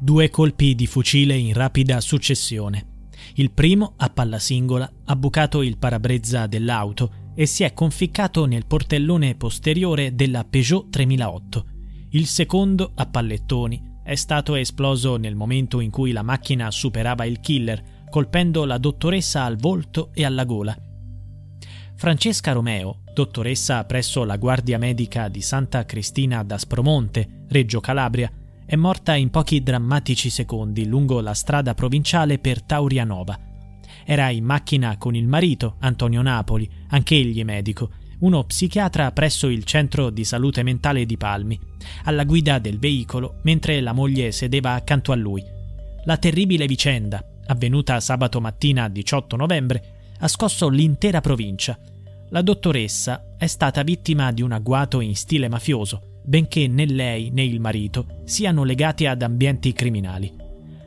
[0.00, 3.08] Due colpi di fucile in rapida successione.
[3.34, 8.64] Il primo, a palla singola, ha bucato il parabrezza dell'auto e si è conficcato nel
[8.66, 11.64] portellone posteriore della Peugeot 3008.
[12.10, 17.40] Il secondo, a pallettoni, è stato esploso nel momento in cui la macchina superava il
[17.40, 20.76] killer, colpendo la dottoressa al volto e alla gola.
[21.96, 28.30] Francesca Romeo, dottoressa presso la Guardia Medica di Santa Cristina d'Aspromonte, Reggio Calabria,
[28.68, 33.40] è morta in pochi drammatici secondi lungo la strada provinciale per Taurianova.
[34.04, 40.10] Era in macchina con il marito, Antonio Napoli, anch'egli medico, uno psichiatra presso il centro
[40.10, 41.58] di salute mentale di Palmi,
[42.04, 45.42] alla guida del veicolo mentre la moglie sedeva accanto a lui.
[46.04, 51.78] La terribile vicenda, avvenuta sabato mattina 18 novembre, ha scosso l'intera provincia.
[52.28, 57.42] La dottoressa è stata vittima di un agguato in stile mafioso, benché né lei né
[57.42, 60.30] il marito siano legati ad ambienti criminali.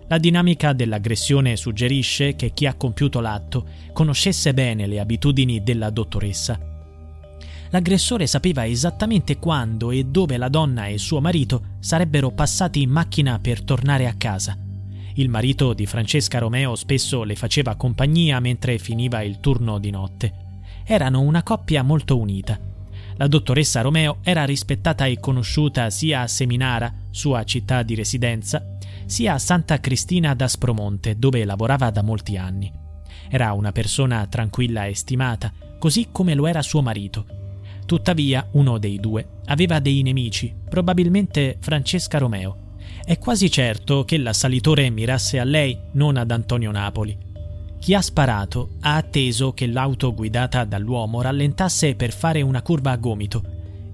[0.07, 6.59] La dinamica dell'aggressione suggerisce che chi ha compiuto l'atto conoscesse bene le abitudini della dottoressa.
[7.71, 13.39] L'aggressore sapeva esattamente quando e dove la donna e suo marito sarebbero passati in macchina
[13.39, 14.55] per tornare a casa.
[15.15, 20.33] Il marito di Francesca Romeo spesso le faceva compagnia mentre finiva il turno di notte.
[20.83, 22.70] Erano una coppia molto unita.
[23.21, 29.33] La dottoressa Romeo era rispettata e conosciuta sia a Seminara, sua città di residenza, sia
[29.33, 32.71] a Santa Cristina d'Aspromonte, dove lavorava da molti anni.
[33.29, 37.27] Era una persona tranquilla e stimata, così come lo era suo marito.
[37.85, 42.71] Tuttavia, uno dei due aveva dei nemici, probabilmente Francesca Romeo.
[43.05, 47.15] È quasi certo che l'assalitore mirasse a lei, non ad Antonio Napoli.
[47.81, 52.95] Chi ha sparato ha atteso che l'auto guidata dall'uomo rallentasse per fare una curva a
[52.95, 53.41] gomito.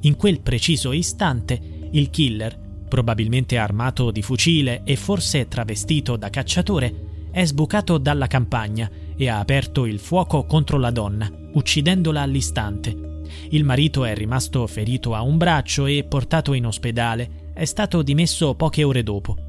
[0.02, 2.60] In quel preciso istante, il killer,
[2.90, 9.40] probabilmente armato di fucile e forse travestito da cacciatore, è sbucato dalla campagna e ha
[9.40, 13.22] aperto il fuoco contro la donna, uccidendola all'istante.
[13.52, 18.54] Il marito è rimasto ferito a un braccio e portato in ospedale è stato dimesso
[18.56, 19.47] poche ore dopo.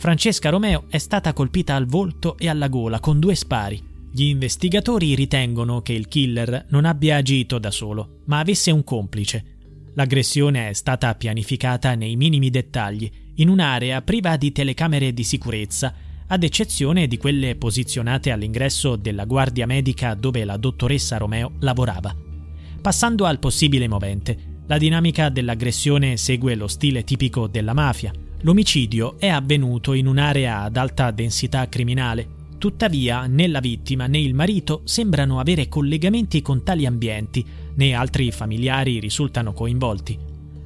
[0.00, 3.84] Francesca Romeo è stata colpita al volto e alla gola con due spari.
[4.10, 9.44] Gli investigatori ritengono che il killer non abbia agito da solo, ma avesse un complice.
[9.92, 15.92] L'aggressione è stata pianificata nei minimi dettagli, in un'area priva di telecamere di sicurezza,
[16.28, 22.16] ad eccezione di quelle posizionate all'ingresso della guardia medica dove la dottoressa Romeo lavorava.
[22.80, 28.10] Passando al possibile movente, la dinamica dell'aggressione segue lo stile tipico della mafia.
[28.42, 32.38] L'omicidio è avvenuto in un'area ad alta densità criminale.
[32.56, 38.30] Tuttavia, né la vittima né il marito sembrano avere collegamenti con tali ambienti, né altri
[38.30, 40.18] familiari risultano coinvolti.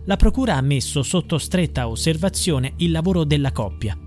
[0.04, 3.98] La procura ha messo sotto stretta osservazione il lavoro della coppia.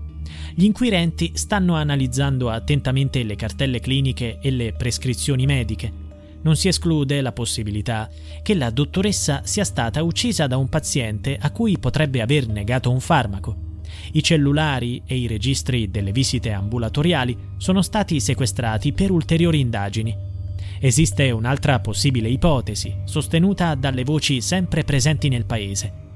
[0.54, 6.07] Gli inquirenti stanno analizzando attentamente le cartelle cliniche e le prescrizioni mediche
[6.42, 8.08] non si esclude la possibilità
[8.42, 13.00] che la dottoressa sia stata uccisa da un paziente a cui potrebbe aver negato un
[13.00, 13.66] farmaco.
[14.12, 20.16] I cellulari e i registri delle visite ambulatoriali sono stati sequestrati per ulteriori indagini.
[20.80, 26.06] Esiste un'altra possibile ipotesi, sostenuta dalle voci sempre presenti nel paese.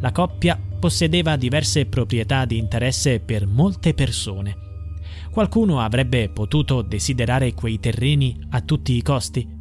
[0.00, 4.68] La coppia possedeva diverse proprietà di interesse per molte persone.
[5.30, 9.59] Qualcuno avrebbe potuto desiderare quei terreni a tutti i costi?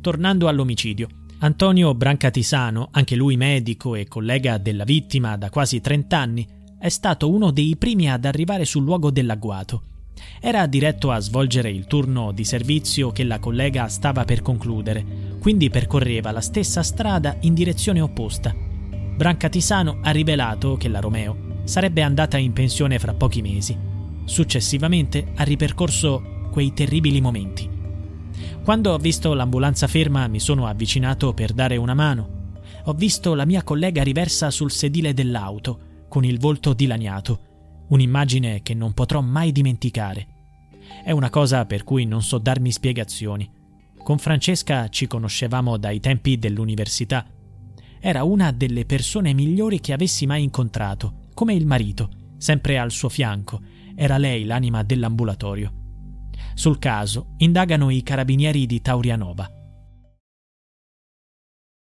[0.00, 1.08] Tornando all'omicidio,
[1.40, 6.46] Antonio Brancatisano, anche lui medico e collega della vittima da quasi 30 anni,
[6.78, 9.82] è stato uno dei primi ad arrivare sul luogo dell'agguato.
[10.40, 15.04] Era diretto a svolgere il turno di servizio che la collega stava per concludere,
[15.40, 18.54] quindi percorreva la stessa strada in direzione opposta.
[18.54, 23.76] Brancatisano ha rivelato che la Romeo sarebbe andata in pensione fra pochi mesi.
[24.24, 27.77] Successivamente ha ripercorso quei terribili momenti.
[28.68, 32.56] Quando ho visto l'ambulanza ferma mi sono avvicinato per dare una mano.
[32.84, 38.74] Ho visto la mia collega riversa sul sedile dell'auto, con il volto dilaniato, un'immagine che
[38.74, 40.26] non potrò mai dimenticare.
[41.02, 43.50] È una cosa per cui non so darmi spiegazioni.
[44.02, 47.24] Con Francesca ci conoscevamo dai tempi dell'università.
[47.98, 53.08] Era una delle persone migliori che avessi mai incontrato, come il marito, sempre al suo
[53.08, 53.62] fianco,
[53.94, 55.87] era lei l'anima dell'ambulatorio.
[56.58, 59.57] Sul caso indagano i carabinieri di Taurianova.